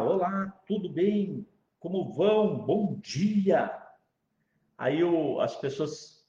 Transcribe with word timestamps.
olá, 0.00 0.48
tudo 0.66 0.88
bem? 0.88 1.46
Como 1.78 2.14
vão? 2.14 2.64
Bom 2.64 2.98
dia! 3.00 3.70
Aí 4.78 5.04
o, 5.04 5.38
as 5.38 5.54
pessoas 5.56 6.26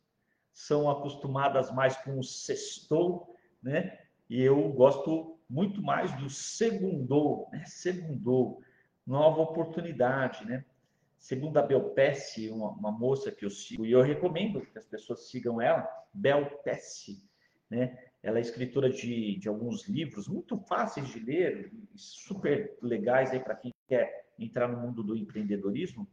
são 0.51 0.89
acostumadas 0.89 1.71
mais 1.71 1.95
com 1.97 2.19
o 2.19 2.23
sextou, 2.23 3.37
né? 3.61 3.99
E 4.29 4.41
eu 4.41 4.69
gosto 4.73 5.39
muito 5.49 5.81
mais 5.81 6.11
do 6.17 6.29
segundou, 6.29 7.47
né? 7.53 7.63
Segundou, 7.65 8.61
nova 9.07 9.41
oportunidade, 9.41 10.45
né? 10.45 10.65
Segundo 11.17 11.57
a 11.57 11.61
Belpesse, 11.61 12.49
uma, 12.49 12.71
uma 12.71 12.91
moça 12.91 13.31
que 13.31 13.45
eu 13.45 13.49
sigo, 13.49 13.85
e 13.85 13.93
eu 13.93 14.01
recomendo 14.01 14.59
que 14.59 14.77
as 14.77 14.85
pessoas 14.85 15.29
sigam 15.29 15.61
ela, 15.61 15.87
Belpesse, 16.13 17.23
né? 17.73 17.97
Ela 18.21 18.37
é 18.37 18.41
escritora 18.41 18.89
de, 18.89 19.37
de 19.37 19.49
alguns 19.49 19.87
livros 19.87 20.27
muito 20.27 20.57
fáceis 20.57 21.07
de 21.09 21.19
ler, 21.19 21.71
super 21.95 22.77
legais 22.81 23.31
aí 23.31 23.39
para 23.39 23.55
quem 23.55 23.73
quer 23.87 24.31
entrar 24.39 24.67
no 24.67 24.79
mundo 24.79 25.03
do 25.03 25.15
empreendedorismo. 25.15 26.07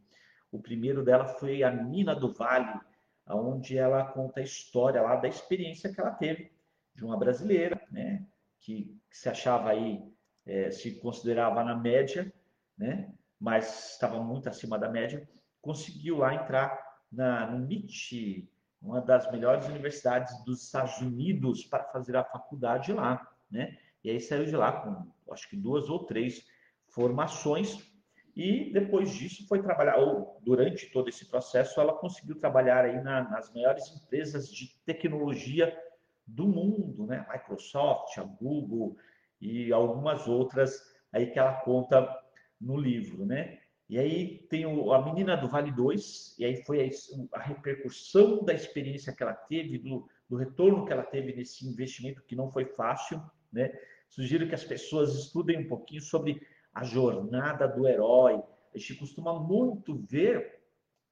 O 0.51 0.59
primeiro 0.59 1.03
dela 1.03 1.25
foi 1.25 1.63
A 1.63 1.71
Mina 1.71 2.13
do 2.13 2.33
Vale, 2.33 2.79
onde 3.27 3.77
ela 3.77 4.03
conta 4.03 4.41
a 4.41 4.43
história 4.43 5.01
lá 5.01 5.15
da 5.15 5.27
experiência 5.27 5.93
que 5.93 6.01
ela 6.01 6.11
teve 6.11 6.51
de 6.93 7.05
uma 7.05 7.17
brasileira, 7.17 7.79
né, 7.89 8.25
que, 8.59 8.99
que 9.09 9.17
se 9.17 9.29
achava 9.29 9.69
aí, 9.69 10.03
é, 10.45 10.69
se 10.69 10.99
considerava 10.99 11.63
na 11.63 11.75
média, 11.75 12.33
né, 12.77 13.13
mas 13.39 13.91
estava 13.91 14.21
muito 14.21 14.49
acima 14.49 14.77
da 14.77 14.89
média, 14.89 15.27
conseguiu 15.61 16.17
lá 16.17 16.33
entrar 16.35 16.77
na, 17.09 17.49
no 17.49 17.63
MIT, 17.63 18.50
uma 18.81 18.99
das 18.99 19.31
melhores 19.31 19.67
universidades 19.67 20.43
dos 20.43 20.63
Estados 20.63 20.99
Unidos 20.99 21.63
para 21.65 21.83
fazer 21.85 22.15
a 22.15 22.23
faculdade 22.23 22.91
lá, 22.91 23.29
né? 23.49 23.77
E 24.03 24.09
aí 24.09 24.19
saiu 24.19 24.45
de 24.45 24.55
lá 24.55 24.71
com, 24.71 25.31
acho 25.31 25.47
que 25.49 25.55
duas 25.55 25.89
ou 25.89 26.05
três 26.05 26.45
formações 26.87 27.91
e 28.35 28.71
depois 28.71 29.11
disso 29.11 29.47
foi 29.47 29.61
trabalhar, 29.61 29.97
ou 29.97 30.39
durante 30.41 30.87
todo 30.87 31.09
esse 31.09 31.25
processo, 31.25 31.79
ela 31.79 31.93
conseguiu 31.93 32.39
trabalhar 32.39 32.85
aí 32.85 33.01
na, 33.01 33.29
nas 33.29 33.53
maiores 33.53 33.87
empresas 33.95 34.49
de 34.49 34.69
tecnologia 34.85 35.77
do 36.25 36.47
mundo, 36.47 37.05
né? 37.05 37.25
Microsoft, 37.31 38.17
a 38.17 38.23
Google 38.23 38.95
e 39.39 39.71
algumas 39.71 40.27
outras 40.27 40.81
aí 41.11 41.27
que 41.27 41.37
ela 41.37 41.53
conta 41.61 42.07
no 42.59 42.77
livro, 42.77 43.25
né? 43.25 43.59
E 43.91 43.99
aí 43.99 44.37
tem 44.49 44.65
o, 44.65 44.93
a 44.93 45.03
menina 45.03 45.35
do 45.35 45.49
Vale 45.49 45.69
2, 45.69 46.37
e 46.39 46.45
aí 46.45 46.63
foi 46.63 46.81
a, 46.81 47.37
a 47.37 47.41
repercussão 47.41 48.41
da 48.41 48.53
experiência 48.53 49.11
que 49.11 49.21
ela 49.21 49.33
teve, 49.33 49.79
do, 49.79 50.07
do, 50.29 50.37
retorno 50.37 50.85
que 50.85 50.93
ela 50.93 51.03
teve 51.03 51.35
nesse 51.35 51.67
investimento, 51.67 52.23
que 52.23 52.33
não 52.33 52.49
foi 52.49 52.63
fácil. 52.63 53.21
Né? 53.51 53.69
Sugiro 54.07 54.47
que 54.47 54.55
as 54.55 54.63
pessoas 54.63 55.13
estudem 55.13 55.59
um 55.59 55.67
pouquinho 55.67 56.01
sobre 56.01 56.41
a 56.73 56.85
jornada 56.85 57.67
do 57.67 57.85
herói. 57.85 58.41
A 58.73 58.77
gente 58.77 58.95
costuma 58.95 59.37
muito 59.37 59.97
ver 60.09 60.61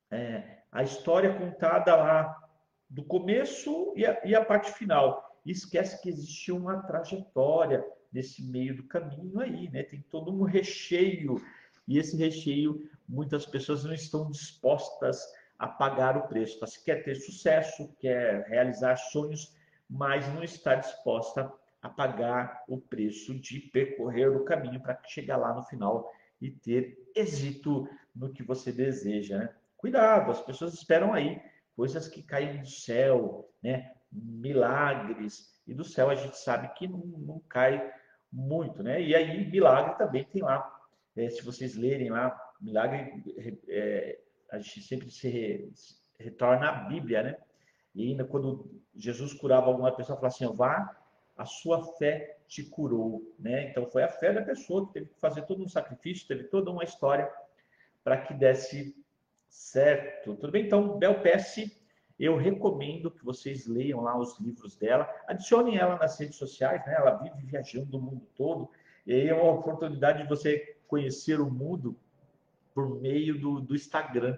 é, 0.10 0.60
a 0.72 0.82
história 0.82 1.38
contada 1.38 1.94
lá 1.98 2.50
do 2.90 3.04
começo 3.04 3.94
e 3.98 4.06
a, 4.06 4.22
e 4.24 4.34
a 4.34 4.46
parte 4.46 4.72
final. 4.72 5.38
E 5.46 5.52
esquece 5.52 6.02
que 6.02 6.08
existe 6.08 6.50
uma 6.50 6.82
trajetória 6.84 7.86
nesse 8.10 8.42
meio 8.42 8.78
do 8.78 8.84
caminho 8.84 9.38
aí, 9.42 9.70
né? 9.70 9.84
Tem 9.84 10.02
todo 10.10 10.34
um 10.34 10.44
recheio 10.44 11.42
e 11.90 11.98
esse 11.98 12.16
recheio, 12.16 12.88
muitas 13.08 13.48
pessoas 13.48 13.84
não 13.84 13.94
estão 13.94 14.30
dispostas 14.30 15.20
a 15.58 15.68
pagar 15.68 16.16
o 16.16 16.28
preço. 16.28 16.59
Você 16.59 16.80
quer 16.86 17.04
ter 17.04 17.16
sucesso, 17.16 17.92
quer 18.00 18.45
realizar 18.48 18.95
sonhos, 18.95 19.58
mas 19.90 20.32
não 20.32 20.44
está 20.44 20.76
disposta 20.76 21.52
a 21.82 21.90
pagar 21.90 22.64
o 22.67 22.80
preço 22.80 23.34
de 23.40 23.60
percorrer 23.60 24.30
o 24.30 24.45
caminho 24.45 24.80
para 24.80 25.02
chegar 25.08 25.38
lá 25.38 25.52
no 25.52 25.64
final 25.64 26.14
e 26.40 26.52
ter 26.52 27.12
êxito 27.16 27.90
no 28.16 28.32
que 28.32 28.44
você 28.44 28.72
deseja. 28.72 29.40
Né? 29.40 29.56
Cuidado, 29.76 30.30
as 30.30 30.42
pessoas 30.42 30.76
esperam 30.76 31.12
aí 31.12 31.42
coisas 31.76 32.08
que 32.08 32.22
caem 32.22 32.62
do 32.62 32.67
céu, 32.67 33.50
né? 33.64 33.94
milagres, 34.12 35.60
e 35.66 35.73
do 35.73 35.83
céu 35.83 36.11
a 36.11 36.16
gente 36.16 36.38
sabe 36.38 36.71
que 36.76 36.88
não, 36.88 37.00
não 37.00 37.39
cai 37.50 37.92
muito, 38.32 38.83
né? 38.83 39.02
E 39.02 39.16
aí, 39.16 39.50
milagre 39.50 39.98
também 39.98 40.23
tem 40.26 40.42
lá 40.42 40.79
é, 41.20 41.30
se 41.30 41.44
vocês 41.44 41.76
lerem 41.76 42.10
lá, 42.10 42.40
milagre, 42.62 43.22
é, 43.68 44.20
a 44.52 44.58
gente 44.58 44.82
sempre 44.82 45.12
se, 45.12 45.28
re, 45.28 45.70
se, 45.74 45.96
retorna 46.18 46.70
à 46.70 46.72
Bíblia, 46.86 47.24
né? 47.24 47.38
E 47.94 48.08
ainda 48.08 48.24
quando 48.24 48.82
Jesus 48.96 49.34
curava 49.34 49.68
alguma 49.68 49.92
pessoa, 49.92 50.18
falava 50.18 50.34
assim: 50.34 50.56
vá, 50.56 50.96
a 51.36 51.46
sua 51.46 51.84
fé 51.98 52.38
te 52.48 52.64
curou, 52.64 53.22
né? 53.38 53.70
Então 53.70 53.86
foi 53.86 54.04
a 54.04 54.08
fé 54.08 54.32
da 54.32 54.42
pessoa 54.42 54.88
que 54.88 54.94
teve 54.94 55.06
que 55.08 55.20
fazer 55.20 55.42
todo 55.42 55.64
um 55.64 55.68
sacrifício, 55.68 56.28
teve 56.28 56.46
toda 56.46 56.72
uma 56.72 56.84
história 56.84 57.30
para 58.02 58.18
que 58.22 58.34
desse 58.34 58.96
certo. 59.50 60.36
Tudo 60.36 60.52
bem? 60.52 60.66
Então, 60.66 60.98
Bel 60.98 61.22
Pesce, 61.22 61.78
eu 62.18 62.38
recomendo 62.38 63.12
que 63.12 63.26
vocês 63.26 63.68
leiam 63.68 64.02
lá 64.02 64.18
os 64.18 64.40
livros 64.40 64.78
dela, 64.78 65.10
adicionem 65.28 65.78
ela 65.78 65.98
nas 65.98 66.18
redes 66.18 66.38
sociais, 66.38 66.86
né? 66.86 66.96
Ela 66.96 67.18
vive 67.18 67.46
viajando 67.46 67.98
o 67.98 68.02
mundo 68.02 68.26
todo, 68.36 68.70
e 69.06 69.14
aí 69.14 69.28
é 69.28 69.34
uma 69.34 69.52
oportunidade 69.52 70.24
de 70.24 70.30
você 70.30 70.79
conhecer 70.89 71.39
o 71.39 71.50
mundo 71.50 71.95
por 72.73 73.00
meio 73.00 73.39
do, 73.39 73.61
do 73.61 73.76
Instagram 73.76 74.38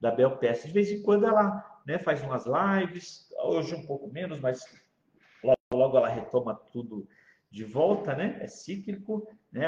da 0.00 0.10
Bel 0.10 0.36
Pesce. 0.36 0.66
De 0.66 0.74
vez 0.74 0.90
em 0.90 1.00
quando 1.00 1.26
ela 1.26 1.80
né, 1.86 1.98
faz 1.98 2.20
umas 2.22 2.44
lives, 2.44 3.32
hoje 3.38 3.74
um 3.74 3.86
pouco 3.86 4.08
menos, 4.08 4.40
mas 4.40 4.60
logo, 5.42 5.56
logo 5.72 5.96
ela 5.96 6.08
retoma 6.08 6.54
tudo 6.72 7.08
de 7.50 7.64
volta, 7.64 8.14
né? 8.14 8.38
É 8.40 8.48
cíclico, 8.48 9.28
né? 9.52 9.66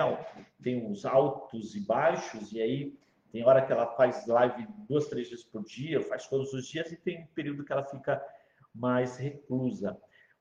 Tem 0.60 0.84
uns 0.84 1.04
altos 1.04 1.76
e 1.76 1.80
baixos, 1.80 2.52
e 2.52 2.60
aí 2.60 2.98
tem 3.30 3.44
hora 3.44 3.64
que 3.64 3.72
ela 3.72 3.86
faz 3.94 4.26
live 4.26 4.66
duas, 4.88 5.06
três 5.06 5.30
vezes 5.30 5.44
por 5.44 5.62
dia, 5.62 6.00
faz 6.00 6.26
todos 6.26 6.52
os 6.52 6.66
dias, 6.66 6.90
e 6.90 6.96
tem 6.96 7.22
um 7.22 7.26
período 7.26 7.64
que 7.64 7.72
ela 7.72 7.84
fica 7.84 8.20
mais 8.74 9.18
reclusa. 9.18 9.96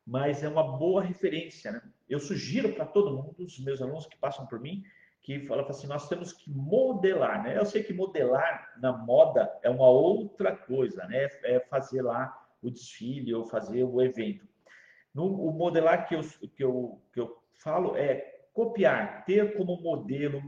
Mas 0.06 0.44
é 0.44 0.50
uma 0.50 0.78
boa 0.78 1.04
referência, 1.04 1.72
né? 1.72 1.82
Eu 2.10 2.20
sugiro 2.20 2.74
para 2.74 2.86
todo 2.86 3.16
mundo, 3.16 3.44
os 3.44 3.60
meus 3.60 3.82
alunos 3.82 4.08
que 4.08 4.18
passam 4.18 4.46
por 4.48 4.60
mim, 4.60 4.84
que 5.24 5.40
fala 5.48 5.66
assim, 5.70 5.88
nós 5.88 6.10
temos 6.10 6.34
que 6.34 6.52
modelar, 6.52 7.42
né? 7.42 7.58
Eu 7.58 7.66
sei 7.66 7.82
que 7.82 7.94
modelar 7.94 8.74
na 8.82 8.92
moda 8.92 9.50
é 9.64 9.70
uma 9.70 9.90
outra 9.90 10.54
coisa, 10.54 11.08
né? 11.08 11.30
É 11.44 11.62
fazer 11.62 12.02
lá 12.02 12.38
o 12.62 12.70
desfile 12.70 13.34
ou 13.34 13.46
fazer 13.46 13.84
o 13.86 14.02
evento. 14.02 14.46
No, 15.16 15.26
o 15.48 15.54
modelar 15.54 16.08
que 16.08 16.16
eu, 16.16 16.22
que, 16.56 16.64
eu, 16.64 17.02
que 17.14 17.22
eu 17.22 17.42
falo 17.54 17.96
é 17.96 18.18
copiar, 18.54 19.24
ter 19.24 19.56
como 19.56 19.82
modelo 19.82 20.44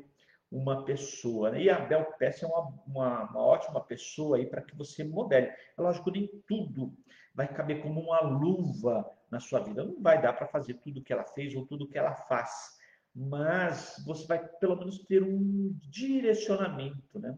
uma 0.51 0.83
pessoa. 0.83 1.51
Né? 1.51 1.63
E 1.63 1.69
a 1.69 1.79
Bel 1.79 2.05
Pesce 2.17 2.43
é 2.43 2.47
uma, 2.47 2.73
uma, 2.85 3.29
uma 3.29 3.41
ótima 3.41 3.79
pessoa 3.79 4.37
aí 4.37 4.45
para 4.45 4.61
que 4.61 4.75
você 4.75 5.05
modele. 5.05 5.47
É 5.47 5.81
lógico, 5.81 6.11
nem 6.11 6.27
tudo 6.47 6.93
vai 7.33 7.47
caber 7.47 7.81
como 7.81 8.01
uma 8.01 8.21
luva 8.21 9.09
na 9.31 9.39
sua 9.39 9.59
vida. 9.59 9.83
Não 9.83 10.01
vai 10.01 10.21
dar 10.21 10.33
para 10.33 10.47
fazer 10.47 10.75
tudo 10.75 11.01
que 11.01 11.13
ela 11.13 11.23
fez 11.23 11.55
ou 11.55 11.65
tudo 11.65 11.87
que 11.87 11.97
ela 11.97 12.13
faz 12.13 12.77
mas 13.15 14.03
você 14.05 14.27
vai 14.27 14.45
pelo 14.45 14.75
menos 14.75 14.99
ter 15.05 15.23
um 15.23 15.73
direcionamento, 15.83 17.17
né? 17.17 17.37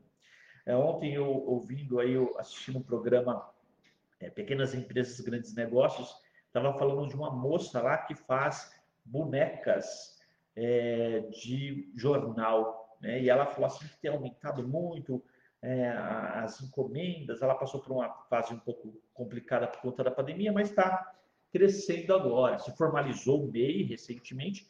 É, 0.66 0.76
ontem 0.76 1.14
eu 1.14 1.28
ouvindo 1.28 2.00
aí, 2.00 2.14
eu 2.14 2.36
assistindo 2.40 2.80
um 2.80 2.84
programa 2.84 3.48
é, 4.20 4.30
Pequenas 4.30 4.74
Empresas, 4.74 5.20
Grandes 5.22 5.54
Negócios, 5.54 6.14
estava 6.48 6.78
falando 6.78 7.08
de 7.08 7.16
uma 7.16 7.30
moça 7.30 7.82
lá 7.82 7.98
que 8.00 8.16
faz 8.16 8.76
bonecas 9.06 10.20
é, 10.56 11.20
de 11.32 11.92
jornal, 11.96 12.98
né? 13.00 13.22
E 13.22 13.30
ela 13.30 13.46
falou 13.46 13.68
assim 13.68 13.88
que 13.88 13.98
tem 13.98 14.10
aumentado 14.10 14.68
muito 14.68 15.24
é, 15.62 15.90
as 15.90 16.60
encomendas. 16.62 17.42
Ela 17.42 17.54
passou 17.54 17.80
por 17.80 17.92
uma 17.92 18.10
fase 18.30 18.52
um 18.54 18.60
pouco 18.60 19.00
complicada 19.14 19.68
por 19.68 19.80
conta 19.82 20.04
da 20.04 20.12
pandemia, 20.12 20.52
mas 20.52 20.70
está 20.70 21.14
crescendo 21.52 22.16
agora. 22.16 22.58
Se 22.58 22.76
formalizou 22.76 23.46
o 23.46 23.52
MEI 23.52 23.84
recentemente 23.84 24.68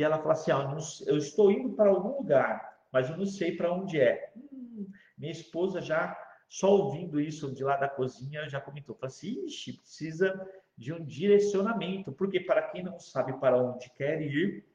e 0.00 0.02
ela 0.02 0.18
fala 0.18 0.32
assim: 0.32 0.50
ah, 0.50 0.78
eu 1.06 1.18
estou 1.18 1.52
indo 1.52 1.74
para 1.74 1.90
algum 1.90 2.16
lugar, 2.16 2.78
mas 2.90 3.10
eu 3.10 3.18
não 3.18 3.26
sei 3.26 3.54
para 3.54 3.70
onde 3.70 4.00
é. 4.00 4.32
Hum, 4.34 4.90
minha 5.18 5.30
esposa 5.30 5.82
já, 5.82 6.18
só 6.48 6.70
ouvindo 6.70 7.20
isso 7.20 7.52
de 7.54 7.62
lá 7.62 7.76
da 7.76 7.86
cozinha, 7.86 8.48
já 8.48 8.58
comentou: 8.62 8.96
fala 8.96 9.08
assim, 9.08 9.44
ixi, 9.44 9.74
precisa 9.74 10.50
de 10.74 10.90
um 10.90 11.04
direcionamento, 11.04 12.12
porque 12.12 12.40
para 12.40 12.62
quem 12.70 12.82
não 12.82 12.98
sabe 12.98 13.38
para 13.38 13.62
onde 13.62 13.90
quer 13.90 14.22
ir, 14.22 14.66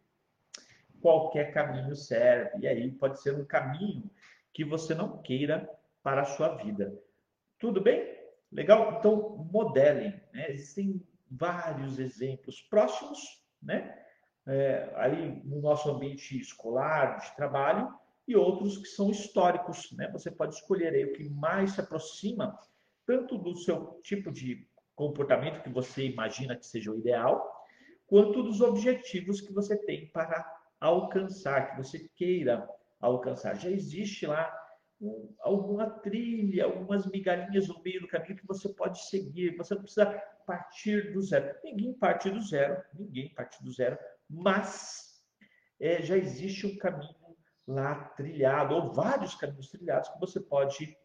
qualquer 1.01 1.51
caminho 1.51 1.95
serve. 1.95 2.59
E 2.59 2.67
aí 2.67 2.91
pode 2.91 3.19
ser 3.19 3.33
um 3.33 3.43
caminho 3.43 4.07
que 4.53 4.63
você 4.63 4.93
não 4.93 5.23
queira 5.23 5.67
para 6.03 6.21
a 6.21 6.25
sua 6.25 6.49
vida. 6.49 6.95
Tudo 7.57 7.81
bem? 7.81 8.15
Legal? 8.51 8.99
Então, 8.99 9.49
modelem. 9.51 10.21
Né? 10.31 10.51
Existem 10.51 11.01
vários 11.31 11.97
exemplos 11.97 12.61
próximos, 12.61 13.43
né? 13.59 14.04
É, 14.47 14.91
aí 14.95 15.41
no 15.43 15.61
nosso 15.61 15.89
ambiente 15.89 16.39
escolar, 16.39 17.19
de 17.19 17.35
trabalho, 17.35 17.93
e 18.27 18.35
outros 18.35 18.77
que 18.77 18.87
são 18.87 19.09
históricos. 19.09 19.91
Né? 19.91 20.09
Você 20.11 20.31
pode 20.31 20.55
escolher 20.55 20.93
aí 20.93 21.05
o 21.05 21.13
que 21.13 21.29
mais 21.29 21.73
se 21.73 21.81
aproxima 21.81 22.57
tanto 23.05 23.37
do 23.37 23.55
seu 23.55 23.99
tipo 24.03 24.31
de 24.31 24.67
comportamento 24.95 25.61
que 25.61 25.69
você 25.69 26.05
imagina 26.05 26.55
que 26.55 26.65
seja 26.65 26.91
o 26.91 26.97
ideal, 26.97 27.53
quanto 28.07 28.41
dos 28.41 28.61
objetivos 28.61 29.41
que 29.41 29.53
você 29.53 29.77
tem 29.77 30.07
para 30.07 30.43
alcançar, 30.79 31.71
que 31.71 31.77
você 31.77 32.09
queira 32.15 32.67
alcançar. 32.99 33.55
Já 33.55 33.69
existe 33.69 34.25
lá 34.25 34.51
um, 34.99 35.33
alguma 35.39 35.89
trilha, 35.89 36.65
algumas 36.65 37.05
migalhinhas 37.05 37.67
no 37.67 37.81
meio 37.83 38.01
do 38.01 38.07
caminho 38.07 38.37
que 38.37 38.47
você 38.47 38.69
pode 38.69 39.05
seguir. 39.07 39.55
Você 39.57 39.75
não 39.75 39.81
precisa 39.81 40.05
partir 40.45 41.11
do 41.11 41.21
zero. 41.21 41.55
Ninguém 41.63 41.93
parte 41.93 42.29
do 42.29 42.41
zero, 42.41 42.81
ninguém 42.93 43.33
parte 43.33 43.63
do 43.63 43.71
zero, 43.71 43.97
mas 44.29 45.23
é, 45.79 46.01
já 46.01 46.17
existe 46.17 46.65
um 46.65 46.77
caminho 46.77 47.15
lá 47.67 47.95
trilhado, 48.15 48.75
ou 48.75 48.93
vários 48.93 49.35
caminhos 49.35 49.69
trilhados 49.69 50.09
que 50.09 50.19
você 50.19 50.39
pode 50.39 50.95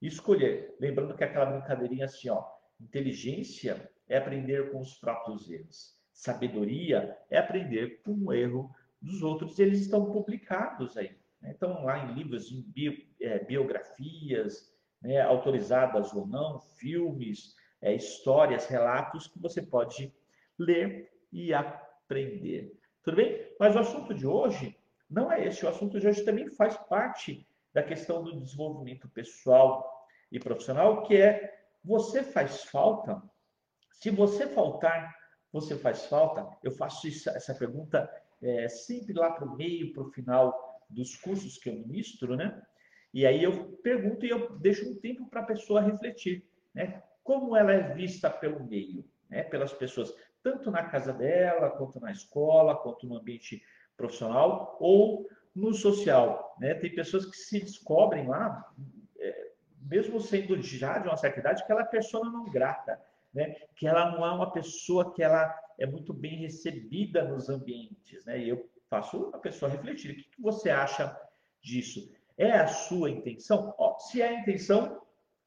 escolher. 0.00 0.76
Lembrando 0.78 1.16
que 1.16 1.24
aquela 1.24 1.46
brincadeirinha 1.46 2.04
assim, 2.04 2.28
ó, 2.28 2.44
inteligência 2.80 3.90
é 4.08 4.18
aprender 4.18 4.70
com 4.70 4.80
os 4.80 4.94
próprios 4.94 5.50
erros. 5.50 5.96
Sabedoria 6.12 7.16
é 7.30 7.38
aprender 7.38 8.02
com 8.02 8.12
o 8.12 8.32
erro 8.32 8.74
dos 9.00 9.22
outros. 9.22 9.58
Eles 9.58 9.80
estão 9.80 10.12
publicados 10.12 10.96
aí. 10.96 11.16
Né? 11.40 11.52
Então, 11.56 11.84
lá 11.84 11.98
em 11.98 12.14
livros, 12.14 12.52
em 12.52 12.62
bio, 12.62 12.94
é, 13.20 13.38
biografias, 13.44 14.70
né, 15.00 15.20
autorizadas 15.20 16.12
ou 16.12 16.26
não, 16.26 16.60
filmes, 16.60 17.56
é, 17.80 17.94
histórias, 17.94 18.66
relatos 18.66 19.26
que 19.26 19.38
você 19.38 19.60
pode 19.60 20.14
ler 20.58 21.10
e 21.32 21.52
Tudo 23.02 23.16
bem? 23.16 23.54
Mas 23.58 23.74
o 23.74 23.78
assunto 23.78 24.14
de 24.14 24.26
hoje 24.26 24.76
não 25.08 25.30
é 25.30 25.46
esse. 25.46 25.64
O 25.64 25.68
assunto 25.68 25.98
de 25.98 26.06
hoje 26.06 26.24
também 26.24 26.48
faz 26.50 26.76
parte 26.88 27.46
da 27.72 27.82
questão 27.82 28.22
do 28.22 28.40
desenvolvimento 28.40 29.08
pessoal 29.08 30.06
e 30.30 30.38
profissional, 30.38 31.02
que 31.02 31.16
é 31.16 31.52
você 31.84 32.22
faz 32.22 32.64
falta? 32.64 33.22
Se 33.90 34.10
você 34.10 34.46
faltar, 34.46 35.14
você 35.52 35.76
faz 35.76 36.06
falta? 36.06 36.48
Eu 36.62 36.72
faço 36.72 37.06
essa 37.06 37.54
pergunta 37.54 38.10
é, 38.40 38.68
sempre 38.68 39.12
lá 39.12 39.30
para 39.30 39.44
o 39.44 39.56
meio, 39.56 39.92
para 39.92 40.02
o 40.02 40.10
final 40.10 40.80
dos 40.88 41.16
cursos 41.16 41.58
que 41.58 41.68
eu 41.68 41.74
ministro, 41.74 42.36
né? 42.36 42.60
E 43.12 43.26
aí 43.26 43.42
eu 43.42 43.72
pergunto 43.82 44.24
e 44.24 44.30
eu 44.30 44.58
deixo 44.58 44.88
um 44.88 44.98
tempo 44.98 45.28
para 45.28 45.42
a 45.42 45.46
pessoa 45.46 45.80
refletir, 45.80 46.44
né? 46.74 47.02
Como 47.22 47.56
ela 47.56 47.72
é 47.72 47.94
vista 47.94 48.30
pelo 48.30 48.64
meio, 48.64 49.04
né? 49.32 49.42
Pelas 49.42 49.72
pessoas, 49.72 50.14
tanto 50.42 50.70
na 50.70 50.84
casa 50.84 51.12
dela, 51.12 51.70
quanto 51.70 51.98
na 51.98 52.12
escola, 52.12 52.76
quanto 52.76 53.06
no 53.06 53.16
ambiente 53.16 53.62
profissional 53.96 54.76
ou 54.78 55.26
no 55.56 55.72
social, 55.72 56.54
né? 56.60 56.74
Tem 56.74 56.94
pessoas 56.94 57.24
que 57.24 57.36
se 57.36 57.60
descobrem 57.60 58.28
lá, 58.28 58.70
é, 59.18 59.52
mesmo 59.80 60.20
sendo 60.20 60.60
já 60.62 60.98
de 60.98 61.08
uma 61.08 61.16
certa 61.16 61.40
idade, 61.40 61.64
que 61.64 61.72
ela 61.72 61.80
é 61.80 61.86
persona 61.86 62.30
não 62.30 62.44
grata, 62.50 63.00
né? 63.32 63.56
Que 63.74 63.86
ela 63.86 64.10
não 64.12 64.24
é 64.24 64.30
uma 64.30 64.52
pessoa 64.52 65.14
que 65.14 65.22
ela 65.22 65.58
é 65.78 65.86
muito 65.86 66.12
bem 66.12 66.40
recebida 66.40 67.24
nos 67.24 67.48
ambientes, 67.48 68.24
né? 68.26 68.38
E 68.38 68.50
eu 68.50 68.70
faço 68.90 69.30
a 69.32 69.38
pessoa 69.38 69.70
refletir. 69.70 70.10
O 70.12 70.14
que 70.14 70.42
você 70.42 70.68
acha 70.68 71.18
disso? 71.62 72.12
É 72.36 72.52
a 72.52 72.66
sua 72.66 73.10
intenção? 73.10 73.74
Ó, 73.78 73.98
se 73.98 74.20
é 74.20 74.28
a 74.28 74.40
intenção, 74.40 75.00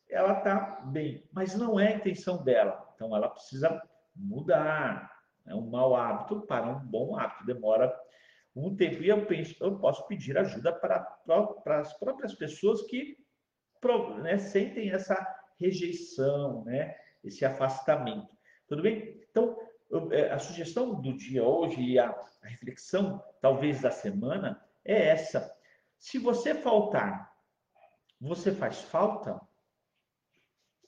ela 0.09 0.37
está 0.37 0.81
bem, 0.85 1.27
mas 1.31 1.55
não 1.55 1.79
é 1.79 1.87
a 1.87 1.95
intenção 1.97 2.43
dela. 2.43 2.87
Então, 2.95 3.15
ela 3.15 3.29
precisa 3.29 3.81
mudar. 4.15 5.11
É 5.45 5.53
um 5.53 5.69
mau 5.69 5.95
hábito 5.95 6.41
para 6.41 6.67
um 6.67 6.79
bom 6.79 7.17
hábito. 7.17 7.45
Demora 7.45 7.93
um 8.55 8.75
tempo. 8.75 9.03
E 9.03 9.09
eu 9.09 9.25
penso, 9.25 9.55
eu 9.63 9.77
posso 9.79 10.07
pedir 10.07 10.37
ajuda 10.37 10.71
para, 10.71 10.99
para 10.99 11.79
as 11.79 11.93
próprias 11.97 12.33
pessoas 12.33 12.81
que 12.83 13.17
né, 14.21 14.37
sentem 14.37 14.89
essa 14.91 15.15
rejeição, 15.59 16.63
né, 16.65 16.95
esse 17.23 17.45
afastamento. 17.45 18.35
Tudo 18.67 18.81
bem? 18.81 19.21
Então, 19.29 19.55
é, 20.11 20.31
a 20.31 20.39
sugestão 20.39 20.99
do 20.99 21.15
dia 21.15 21.43
hoje 21.43 21.81
e 21.81 21.99
a, 21.99 22.09
a 22.09 22.47
reflexão, 22.47 23.23
talvez 23.41 23.81
da 23.81 23.91
semana, 23.91 24.63
é 24.83 25.09
essa. 25.09 25.53
Se 25.97 26.17
você 26.17 26.55
faltar, 26.55 27.31
você 28.19 28.51
faz 28.51 28.81
falta 28.81 29.39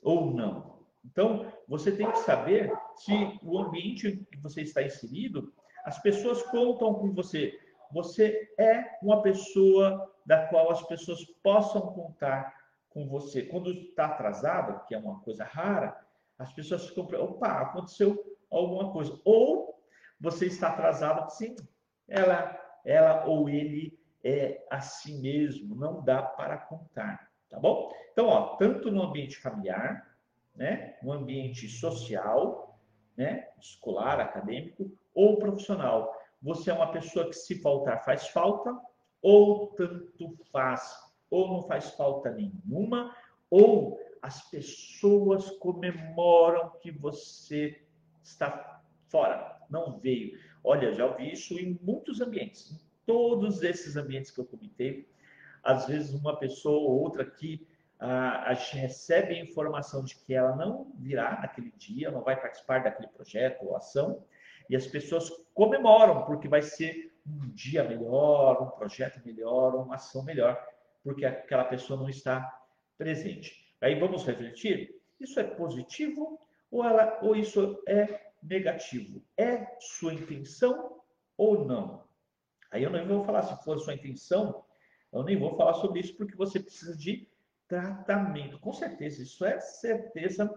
ou 0.08 0.34
não? 0.34 0.78
Então, 1.04 1.52
você 1.68 1.92
tem 1.92 2.10
que 2.10 2.20
saber 2.20 2.72
se 2.96 3.38
o 3.44 3.60
ambiente 3.60 4.26
que 4.32 4.38
você 4.40 4.62
está 4.62 4.82
inserido, 4.82 5.54
as 5.84 6.00
pessoas 6.00 6.42
contam 6.44 6.94
com 6.94 7.14
você. 7.14 7.60
Você 7.92 8.54
é 8.58 8.98
uma 9.02 9.22
pessoa 9.22 10.14
da 10.26 10.48
qual 10.48 10.72
as 10.72 10.82
pessoas 10.84 11.24
possam 11.44 11.82
contar 11.82 12.56
com 12.90 13.08
você. 13.08 13.44
Quando 13.44 13.72
está 13.72 14.06
atrasado, 14.06 14.86
que 14.88 14.96
é 14.96 14.98
uma 14.98 15.20
coisa 15.20 15.44
rara, 15.44 15.98
as 16.40 16.54
pessoas 16.54 16.88
ficam, 16.88 17.06
opa, 17.22 17.62
aconteceu 17.62 18.38
alguma 18.50 18.92
coisa. 18.92 19.20
Ou 19.26 19.82
você 20.20 20.46
está 20.46 20.70
atrasado, 20.70 21.30
sim, 21.32 21.56
ela, 22.08 22.58
ela 22.86 23.26
ou 23.26 23.50
ele 23.50 23.98
é 24.24 24.66
assim 24.70 25.22
mesmo, 25.22 25.76
não 25.76 26.02
dá 26.02 26.22
para 26.22 26.58
contar, 26.58 27.27
tá 27.50 27.60
bom? 27.60 27.92
Então, 28.12 28.28
ó, 28.28 28.56
tanto 28.58 28.92
no 28.92 29.04
ambiente 29.04 29.38
familiar, 29.38 30.16
né, 30.56 30.98
no 31.04 31.12
ambiente 31.12 31.68
social, 31.68 32.80
né, 33.16 33.48
escolar, 33.60 34.20
acadêmico 34.20 34.92
ou 35.14 35.38
profissional, 35.38 36.16
você 36.42 36.70
é 36.72 36.74
uma 36.74 36.92
pessoa 36.92 37.28
que 37.28 37.34
se 37.34 37.62
faltar 37.62 38.04
faz 38.04 38.28
falta 38.28 38.76
ou 39.22 39.68
tanto 39.68 40.38
faz, 40.52 40.96
ou 41.30 41.48
não 41.48 41.64
faz 41.64 41.92
falta 41.92 42.32
nenhuma, 42.32 43.16
ou 43.50 44.00
as 44.22 44.50
pessoas 44.50 45.50
comemoram 45.58 46.72
que 46.82 46.92
você 46.92 47.82
está 48.24 48.82
fora, 49.08 49.60
não 49.70 49.98
veio. 50.00 50.38
Olha, 50.64 50.94
já 50.94 51.06
ouvi 51.06 51.32
isso 51.32 51.58
em 51.60 51.80
muitos 51.82 52.22
ambientes, 52.22 52.72
em 52.72 52.80
todos 53.06 53.64
esses 53.64 53.96
ambientes 53.96 54.32
que 54.32 54.40
eu 54.40 54.46
comentei. 54.46 55.08
Às 55.64 55.88
vezes, 55.88 56.14
uma 56.14 56.38
pessoa 56.38 56.78
ou 56.78 57.02
outra 57.02 57.26
que 57.26 57.68
ah, 58.00 58.54
recebe 58.54 59.34
a 59.34 59.42
informação 59.42 60.04
de 60.04 60.16
que 60.16 60.34
ela 60.34 60.56
não 60.56 60.92
virá 60.96 61.40
naquele 61.42 61.72
dia, 61.72 62.12
não 62.12 62.22
vai 62.22 62.40
participar 62.40 62.84
daquele 62.84 63.08
projeto 63.08 63.64
ou 63.64 63.76
ação, 63.76 64.24
e 64.70 64.76
as 64.76 64.86
pessoas 64.86 65.30
comemoram, 65.54 66.26
porque 66.26 66.48
vai 66.48 66.62
ser 66.62 67.14
um 67.26 67.50
dia 67.50 67.84
melhor, 67.84 68.62
um 68.62 68.70
projeto 68.70 69.20
melhor, 69.26 69.76
uma 69.76 69.96
ação 69.96 70.24
melhor, 70.24 70.64
porque 71.04 71.26
aquela 71.26 71.66
pessoa 71.66 72.00
não 72.00 72.10
está 72.10 72.62
presente. 72.98 73.66
Aí 73.82 74.00
vamos 74.00 74.26
refletir: 74.26 74.96
isso 75.20 75.40
é 75.40 75.44
positivo 75.44 76.40
ou, 76.70 76.84
ela, 76.84 77.20
ou 77.22 77.36
isso 77.36 77.82
é 77.88 78.28
negativo? 78.42 79.24
É 79.36 79.76
sua 79.80 80.14
intenção 80.14 81.02
ou 81.36 81.66
não? 81.66 82.06
Aí 82.72 82.84
eu 82.84 82.90
nem 82.90 83.08
vou 83.08 83.24
falar 83.24 83.44
se 83.44 83.64
for 83.64 83.80
sua 83.80 83.94
intenção, 83.94 84.64
eu 85.12 85.24
nem 85.24 85.38
vou 85.38 85.56
falar 85.56 85.74
sobre 85.76 86.00
isso 86.00 86.16
porque 86.16 86.36
você 86.36 86.60
precisa 86.60 86.96
de 86.96 87.28
tratamento. 87.68 88.60
Com 88.60 88.74
certeza, 88.74 89.22
isso 89.22 89.46
é 89.46 89.60
certeza 89.60 90.54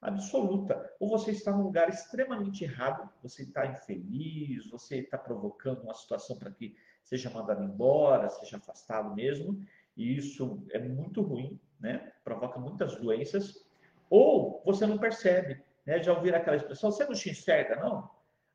absoluta. 0.00 0.90
Ou 0.98 1.08
você 1.08 1.30
está 1.30 1.52
num 1.52 1.64
lugar 1.64 1.88
extremamente 1.88 2.64
errado, 2.64 3.08
você 3.22 3.42
está 3.42 3.66
infeliz, 3.66 4.68
você 4.70 4.98
está 5.00 5.18
provocando 5.18 5.82
uma 5.82 5.94
situação 5.94 6.38
para 6.38 6.50
que 6.50 6.74
seja 7.02 7.30
mandado 7.30 7.62
embora, 7.62 8.28
seja 8.30 8.56
afastado 8.56 9.14
mesmo, 9.14 9.62
e 9.96 10.16
isso 10.16 10.64
é 10.70 10.78
muito 10.78 11.22
ruim, 11.22 11.58
né? 11.78 12.12
Provoca 12.24 12.58
muitas 12.58 12.96
doenças. 12.96 13.66
Ou 14.08 14.62
você 14.64 14.86
não 14.86 14.98
percebe, 14.98 15.62
né? 15.84 16.02
Já 16.02 16.12
ouviram 16.12 16.38
aquela 16.38 16.56
expressão, 16.56 16.90
você 16.90 17.04
não 17.04 17.14
se 17.14 17.30
enxerga, 17.30 17.76
não? 17.76 18.10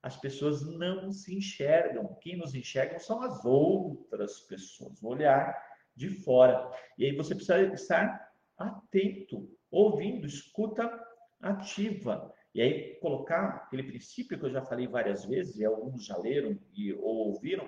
As 0.05 0.15
pessoas 0.15 0.61
não 0.61 1.11
se 1.11 1.35
enxergam. 1.35 2.15
Quem 2.21 2.37
nos 2.37 2.53
enxerga 2.53 2.99
são 2.99 3.23
as 3.23 3.43
outras 3.43 4.41
pessoas, 4.41 5.01
o 5.01 5.07
olhar 5.07 5.59
de 5.95 6.11
fora. 6.11 6.71
E 6.95 7.05
aí 7.05 7.15
você 7.15 7.33
precisa 7.33 7.59
estar 7.73 8.31
atento, 8.55 9.49
ouvindo, 9.71 10.27
escuta 10.27 10.87
ativa. 11.41 12.31
E 12.53 12.61
aí 12.61 12.99
colocar 12.99 13.63
aquele 13.65 13.81
princípio 13.81 14.37
que 14.37 14.45
eu 14.45 14.51
já 14.51 14.61
falei 14.61 14.85
várias 14.85 15.25
vezes, 15.25 15.57
e 15.57 15.65
alguns 15.65 16.05
já 16.05 16.15
leram 16.19 16.55
e, 16.71 16.93
ou 16.93 17.29
ouviram, 17.29 17.67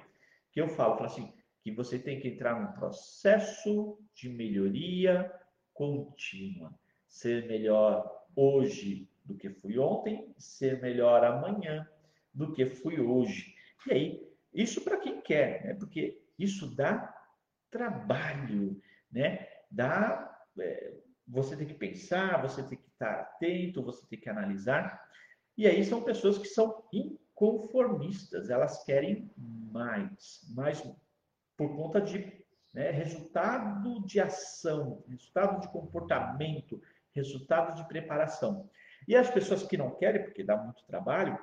que 0.51 0.61
eu 0.61 0.69
falo, 0.69 0.93
falo 0.93 1.07
assim, 1.07 1.33
que 1.63 1.71
você 1.71 1.97
tem 1.97 2.19
que 2.19 2.27
entrar 2.27 2.61
num 2.61 2.71
processo 2.73 3.97
de 4.13 4.29
melhoria 4.29 5.33
contínua. 5.73 6.71
Ser 7.07 7.47
melhor 7.47 8.27
hoje 8.35 9.09
do 9.25 9.33
que 9.35 9.49
fui 9.49 9.79
ontem, 9.79 10.35
ser 10.37 10.79
melhor 10.83 11.23
amanhã 11.23 11.89
do 12.37 12.53
que 12.53 12.67
fui 12.67 12.99
hoje. 12.99 13.55
E 13.87 13.93
aí, 13.93 14.27
isso 14.53 14.81
para 14.81 14.97
quem 14.97 15.19
quer, 15.21 15.65
né? 15.65 15.73
Porque 15.73 16.21
isso 16.37 16.73
dá 16.75 17.13
trabalho, 17.71 18.79
né? 19.11 19.47
Dá, 19.71 20.39
é, 20.59 20.93
você 21.27 21.57
tem 21.57 21.67
que 21.67 21.73
pensar, 21.73 22.41
você 22.41 22.61
tem 22.63 22.77
que 22.77 22.87
estar 22.89 23.21
atento, 23.21 23.83
você 23.83 24.05
tem 24.07 24.19
que 24.19 24.29
analisar. 24.29 25.03
E 25.57 25.65
aí 25.65 25.83
são 25.83 26.03
pessoas 26.03 26.37
que 26.37 26.47
são 26.47 26.83
inconformistas, 26.93 28.51
elas 28.51 28.83
querem 28.83 29.31
mais, 29.35 30.47
mais 30.55 30.81
por 31.57 31.75
conta 31.75 31.99
de 31.99 32.45
né, 32.71 32.91
resultado 32.91 34.05
de 34.05 34.19
ação, 34.19 35.03
resultado 35.07 35.61
de 35.61 35.67
comportamento, 35.69 36.79
resultado 37.11 37.75
de 37.75 37.87
preparação. 37.87 38.69
E 39.07 39.15
as 39.15 39.31
pessoas 39.31 39.63
que 39.63 39.75
não 39.75 39.95
querem, 39.95 40.23
porque 40.23 40.43
dá 40.43 40.55
muito 40.55 40.85
trabalho, 40.85 41.39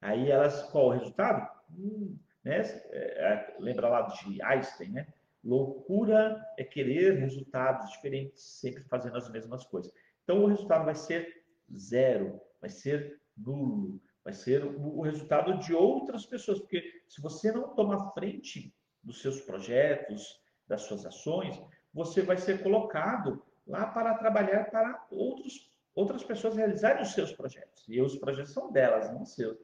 aí 0.00 0.30
elas, 0.30 0.62
qual 0.70 0.86
o 0.86 0.90
resultado? 0.90 1.48
Hum, 1.70 2.16
né, 2.44 2.62
é, 2.90 3.56
lembra 3.58 3.88
lá 3.88 4.02
de 4.02 4.42
Einstein, 4.42 4.90
né? 4.90 5.06
Loucura 5.44 6.44
é 6.58 6.64
querer 6.64 7.18
resultados 7.18 7.90
diferentes, 7.90 8.42
sempre 8.42 8.82
fazendo 8.84 9.16
as 9.16 9.30
mesmas 9.30 9.64
coisas. 9.64 9.92
Então, 10.24 10.42
o 10.42 10.46
resultado 10.46 10.84
vai 10.84 10.94
ser 10.94 11.44
zero, 11.76 12.40
vai 12.60 12.68
ser 12.68 13.20
nulo, 13.36 14.00
vai 14.24 14.32
ser 14.32 14.64
o 14.64 15.00
resultado 15.00 15.58
de 15.58 15.72
outras 15.74 16.26
pessoas. 16.26 16.58
Porque 16.58 16.82
se 17.08 17.20
você 17.22 17.52
não 17.52 17.74
toma 17.74 18.10
frente 18.12 18.74
dos 19.02 19.22
seus 19.22 19.40
projetos, 19.40 20.40
das 20.66 20.82
suas 20.82 21.06
ações, 21.06 21.58
você 21.94 22.20
vai 22.20 22.36
ser 22.36 22.62
colocado 22.62 23.42
lá 23.66 23.86
para 23.86 24.14
trabalhar 24.14 24.70
para 24.70 25.06
outros, 25.10 25.72
outras 25.94 26.22
pessoas 26.22 26.56
realizarem 26.56 27.02
os 27.02 27.12
seus 27.12 27.32
projetos. 27.32 27.84
E 27.88 28.00
os 28.00 28.16
projetos 28.16 28.52
são 28.52 28.70
delas, 28.70 29.12
não 29.12 29.24
seus. 29.24 29.58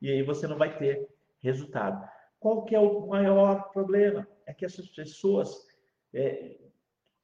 E 0.00 0.10
aí 0.10 0.22
você 0.22 0.46
não 0.46 0.56
vai 0.56 0.76
ter 0.76 1.08
resultado. 1.40 2.08
Qual 2.38 2.64
que 2.64 2.74
é 2.74 2.80
o 2.80 3.06
maior 3.06 3.70
problema? 3.70 4.26
É 4.46 4.54
que 4.54 4.64
essas 4.64 4.88
pessoas, 4.88 5.66
é, 6.12 6.56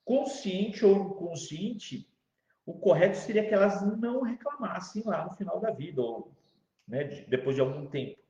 consciente 0.05 0.85
ou 0.85 0.95
inconsciente, 0.95 2.09
o 2.67 2.75
correto 2.79 3.17
seria 3.17 3.47
que 3.47 3.55
elas 3.55 3.81
não 3.99 4.23
reclamassem 4.23 5.03
lá 5.05 5.25
no 5.25 5.35
final 5.35 5.61
da 5.61 5.71
vida, 5.71 6.03
ou 6.03 6.33
né, 6.87 7.05
depois 7.29 7.55
de 7.57 7.63
algum 7.63 7.87
tempo. 7.87 8.21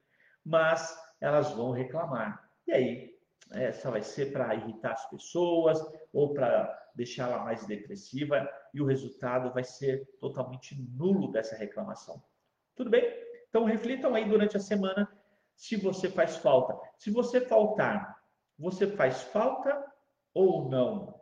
Mas 0.45 0.97
elas 1.21 1.53
vão 1.53 1.73
reclamar. 1.73 2.49
E 2.67 2.73
aí, 2.73 3.17
essa 3.53 3.91
vai 3.91 4.03
ser 4.03 4.33
para 4.33 4.55
irritar 4.55 4.93
as 4.93 5.09
pessoas 5.09 5.81
ou 6.13 6.35
para 6.35 6.87
deixá-la 6.95 7.45
mais 7.45 7.67
depressiva, 7.67 8.49
e 8.73 8.81
o 8.81 8.87
resultado 8.87 9.53
vai 9.53 9.65
ser 9.65 10.07
totalmente 10.21 10.75
nulo 10.97 11.31
dessa 11.31 11.57
reclamação. 11.57 12.23
Tudo 12.75 12.91
bem? 12.91 13.26
Então 13.49 13.65
reflitam 13.65 14.15
aí 14.15 14.29
durante 14.29 14.57
a 14.57 14.61
semana 14.61 15.11
se 15.55 15.77
você 15.77 16.11
faz 16.11 16.37
falta. 16.37 16.79
Se 16.99 17.11
você 17.11 17.41
faltar, 17.41 18.17
você 18.59 18.87
faz 18.87 19.23
falta 19.23 19.85
ou 20.35 20.69
não? 20.69 21.21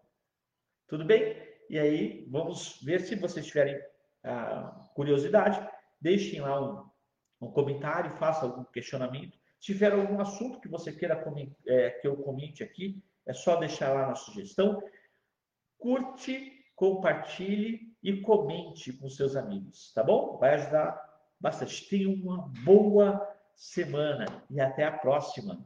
Tudo 0.88 1.04
bem? 1.04 1.37
E 1.71 1.78
aí, 1.78 2.26
vamos 2.31 2.81
ver 2.83 3.00
se 3.00 3.14
vocês 3.14 3.47
tiverem 3.47 3.81
ah, 4.23 4.88
curiosidade, 4.95 5.66
deixem 6.00 6.40
lá 6.40 6.61
um, 6.61 7.47
um 7.47 7.50
comentário, 7.50 8.16
façam 8.16 8.50
algum 8.50 8.64
questionamento. 8.64 9.38
Se 9.59 9.73
tiver 9.73 9.93
algum 9.93 10.21
assunto 10.21 10.61
que 10.61 10.69
você 10.69 10.93
queira 10.93 11.25
é, 11.66 11.90
que 11.90 12.07
eu 12.07 12.16
comente 12.16 12.62
aqui, 12.62 13.02
é 13.26 13.33
só 13.33 13.57
deixar 13.57 13.93
lá 13.95 14.09
na 14.09 14.14
sugestão. 14.14 14.83
Curte, 15.78 16.64
compartilhe 16.76 17.95
e 18.02 18.21
comente 18.21 18.93
com 18.93 19.09
seus 19.09 19.37
amigos, 19.37 19.93
tá 19.95 20.02
bom? 20.02 20.37
Vai 20.38 20.54
ajudar 20.54 21.13
bastante. 21.44 21.86
Tenha 21.90 22.08
uma 22.08 22.50
boa 22.64 23.20
semana 23.54 24.42
e 24.50 24.58
até 24.58 24.84
a 24.84 24.92
próxima. 24.92 25.62